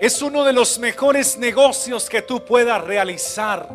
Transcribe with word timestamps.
es 0.00 0.22
uno 0.22 0.44
de 0.44 0.52
los 0.52 0.78
mejores 0.78 1.38
negocios 1.38 2.08
que 2.08 2.22
tú 2.22 2.44
puedas 2.44 2.82
realizar. 2.84 3.68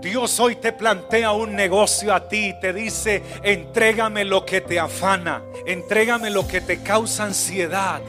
Dios 0.00 0.40
hoy 0.40 0.56
te 0.56 0.72
plantea 0.72 1.32
un 1.32 1.54
negocio 1.54 2.14
a 2.14 2.26
ti 2.26 2.48
y 2.48 2.60
te 2.60 2.72
dice, 2.72 3.22
entrégame 3.42 4.24
lo 4.24 4.46
que 4.46 4.62
te 4.62 4.80
afana, 4.80 5.42
entrégame 5.66 6.30
lo 6.30 6.48
que 6.48 6.62
te 6.62 6.82
causa 6.82 7.24
ansiedad, 7.24 8.00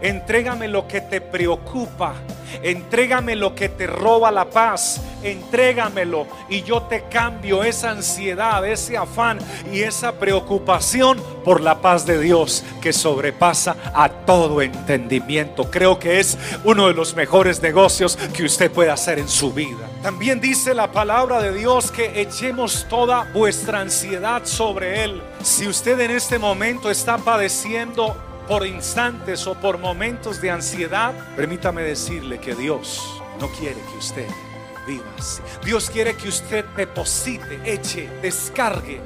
entrégame 0.00 0.68
lo 0.68 0.86
que 0.86 1.00
te 1.00 1.20
preocupa, 1.20 2.14
entrégame 2.62 3.36
lo 3.36 3.54
que 3.54 3.68
te 3.68 3.86
roba 3.86 4.30
la 4.30 4.46
paz, 4.46 5.00
entrégamelo 5.22 6.26
y 6.48 6.62
yo 6.62 6.82
te 6.82 7.04
cambio 7.04 7.64
esa 7.64 7.90
ansiedad, 7.90 8.66
ese 8.66 8.96
afán 8.96 9.38
y 9.72 9.80
esa 9.80 10.12
preocupación 10.12 11.20
por 11.44 11.60
la 11.60 11.80
paz 11.80 12.06
de 12.06 12.20
Dios 12.20 12.64
que 12.80 12.92
sobrepasa 12.92 13.76
a 13.94 14.08
todo 14.08 14.62
entendimiento. 14.62 15.70
Creo 15.70 15.98
que 15.98 16.20
es 16.20 16.38
uno 16.64 16.88
de 16.88 16.94
los 16.94 17.14
mejores 17.14 17.62
negocios 17.62 18.16
que 18.34 18.44
usted 18.44 18.70
puede 18.70 18.90
hacer 18.90 19.18
en 19.18 19.28
su 19.28 19.52
vida. 19.52 19.88
También 20.02 20.40
dice 20.40 20.74
la 20.74 20.92
palabra 20.92 21.40
de 21.40 21.52
Dios 21.54 21.90
que 21.90 22.20
echemos 22.20 22.86
toda 22.88 23.24
vuestra 23.32 23.80
ansiedad 23.80 24.42
sobre 24.44 25.04
Él. 25.04 25.22
Si 25.42 25.66
usted 25.66 25.98
en 26.00 26.10
este 26.10 26.38
momento 26.38 26.90
está 26.90 27.18
padeciendo 27.18 28.16
por 28.48 28.66
instantes 28.66 29.46
o 29.46 29.54
por 29.54 29.78
momentos 29.78 30.40
de 30.40 30.50
ansiedad, 30.50 31.14
permítame 31.36 31.82
decirle 31.82 32.38
que 32.38 32.54
Dios 32.54 33.00
no 33.40 33.48
quiere 33.48 33.80
que 33.90 33.98
usted 33.98 34.28
viva 34.86 35.04
así. 35.18 35.42
Dios 35.64 35.90
quiere 35.90 36.14
que 36.16 36.28
usted 36.28 36.64
deposite, 36.76 37.60
eche, 37.64 38.08
descargue 38.20 39.00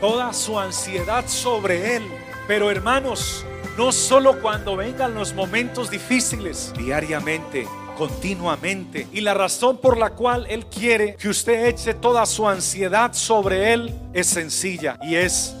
toda 0.00 0.32
su 0.32 0.58
ansiedad 0.58 1.24
sobre 1.26 1.96
Él. 1.96 2.04
Pero 2.48 2.70
hermanos, 2.70 3.44
no 3.76 3.92
solo 3.92 4.40
cuando 4.40 4.76
vengan 4.76 5.14
los 5.14 5.34
momentos 5.34 5.90
difíciles, 5.90 6.72
diariamente, 6.76 7.66
continuamente. 7.96 9.06
Y 9.12 9.20
la 9.20 9.34
razón 9.34 9.78
por 9.78 9.98
la 9.98 10.10
cual 10.10 10.46
Él 10.48 10.66
quiere 10.66 11.16
que 11.16 11.28
usted 11.28 11.66
eche 11.66 11.94
toda 11.94 12.26
su 12.26 12.48
ansiedad 12.48 13.12
sobre 13.12 13.72
Él 13.72 13.94
es 14.12 14.26
sencilla 14.26 14.98
y 15.02 15.14
es 15.16 15.54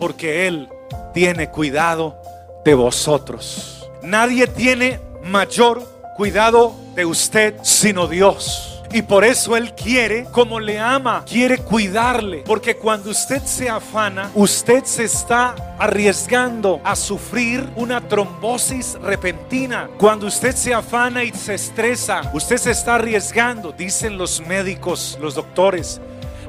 porque 0.00 0.46
Él 0.46 0.68
tiene 1.14 1.50
cuidado 1.50 2.21
de 2.64 2.74
vosotros. 2.74 3.88
Nadie 4.02 4.46
tiene 4.46 5.00
mayor 5.24 5.82
cuidado 6.16 6.74
de 6.94 7.04
usted 7.04 7.54
sino 7.62 8.06
Dios. 8.06 8.68
Y 8.94 9.00
por 9.00 9.24
eso 9.24 9.56
Él 9.56 9.72
quiere, 9.74 10.24
como 10.32 10.60
le 10.60 10.78
ama, 10.78 11.24
quiere 11.26 11.56
cuidarle. 11.56 12.42
Porque 12.44 12.76
cuando 12.76 13.10
usted 13.10 13.42
se 13.42 13.70
afana, 13.70 14.30
usted 14.34 14.84
se 14.84 15.04
está 15.04 15.54
arriesgando 15.78 16.78
a 16.84 16.94
sufrir 16.94 17.66
una 17.74 18.06
trombosis 18.06 18.98
repentina. 19.00 19.88
Cuando 19.96 20.26
usted 20.26 20.54
se 20.54 20.74
afana 20.74 21.24
y 21.24 21.30
se 21.32 21.54
estresa, 21.54 22.30
usted 22.34 22.58
se 22.58 22.72
está 22.72 22.96
arriesgando, 22.96 23.72
dicen 23.72 24.18
los 24.18 24.42
médicos, 24.46 25.18
los 25.22 25.34
doctores, 25.36 25.98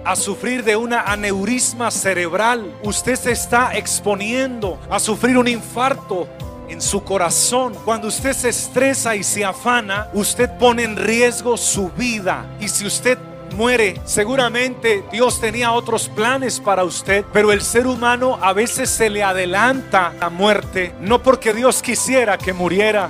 a 0.05 0.15
sufrir 0.15 0.63
de 0.63 0.75
una 0.75 1.01
aneurisma 1.01 1.91
cerebral. 1.91 2.75
Usted 2.83 3.15
se 3.15 3.31
está 3.31 3.75
exponiendo 3.75 4.79
a 4.89 4.99
sufrir 4.99 5.37
un 5.37 5.47
infarto 5.47 6.27
en 6.69 6.81
su 6.81 7.03
corazón. 7.03 7.73
Cuando 7.85 8.07
usted 8.07 8.33
se 8.33 8.49
estresa 8.49 9.15
y 9.15 9.23
se 9.23 9.45
afana, 9.45 10.09
usted 10.13 10.49
pone 10.57 10.83
en 10.83 10.95
riesgo 10.95 11.57
su 11.57 11.89
vida. 11.89 12.45
Y 12.59 12.67
si 12.67 12.85
usted 12.85 13.17
muere, 13.53 14.01
seguramente 14.03 15.03
Dios 15.11 15.39
tenía 15.39 15.71
otros 15.71 16.09
planes 16.09 16.59
para 16.59 16.83
usted, 16.83 17.23
pero 17.31 17.51
el 17.51 17.61
ser 17.61 17.87
humano 17.87 18.39
a 18.41 18.53
veces 18.53 18.89
se 18.89 19.09
le 19.09 19.23
adelanta 19.23 20.13
la 20.19 20.29
muerte, 20.29 20.93
no 20.99 21.21
porque 21.21 21.53
Dios 21.53 21.81
quisiera 21.81 22.37
que 22.37 22.53
muriera, 22.53 23.09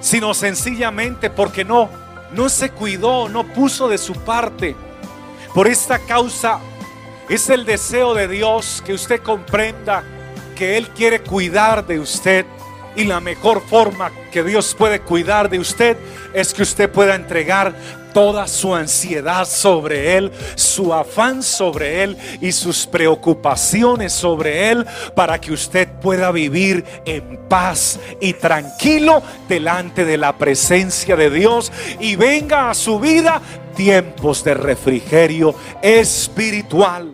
sino 0.00 0.34
sencillamente 0.34 1.30
porque 1.30 1.64
no, 1.64 1.88
no 2.32 2.48
se 2.48 2.70
cuidó, 2.70 3.28
no 3.28 3.44
puso 3.44 3.88
de 3.88 3.98
su 3.98 4.14
parte. 4.14 4.74
Por 5.54 5.68
esta 5.68 6.00
causa 6.00 6.58
es 7.28 7.48
el 7.48 7.64
deseo 7.64 8.12
de 8.12 8.26
Dios 8.26 8.82
que 8.84 8.92
usted 8.92 9.22
comprenda 9.22 10.02
que 10.56 10.76
Él 10.76 10.88
quiere 10.88 11.20
cuidar 11.22 11.86
de 11.86 12.00
usted. 12.00 12.44
Y 12.96 13.04
la 13.04 13.20
mejor 13.20 13.60
forma 13.60 14.12
que 14.30 14.42
Dios 14.42 14.74
puede 14.74 15.00
cuidar 15.00 15.48
de 15.48 15.58
usted 15.58 15.96
es 16.32 16.54
que 16.54 16.62
usted 16.62 16.90
pueda 16.90 17.14
entregar 17.14 17.74
toda 18.14 18.46
su 18.46 18.74
ansiedad 18.74 19.44
sobre 19.44 20.16
Él, 20.16 20.32
su 20.54 20.94
afán 20.94 21.42
sobre 21.42 22.04
Él 22.04 22.16
y 22.40 22.52
sus 22.52 22.86
preocupaciones 22.86 24.12
sobre 24.12 24.70
Él 24.70 24.86
para 25.14 25.40
que 25.40 25.52
usted 25.52 25.88
pueda 26.00 26.30
vivir 26.30 26.84
en 27.04 27.40
paz 27.48 27.98
y 28.20 28.32
tranquilo 28.34 29.22
delante 29.48 30.04
de 30.04 30.16
la 30.16 30.38
presencia 30.38 31.16
de 31.16 31.28
Dios 31.28 31.72
y 31.98 32.16
venga 32.16 32.70
a 32.70 32.74
su 32.74 33.00
vida 33.00 33.42
tiempos 33.74 34.44
de 34.44 34.54
refrigerio 34.54 35.54
espiritual. 35.82 37.13